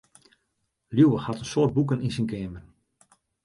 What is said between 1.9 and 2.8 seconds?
yn syn keamer.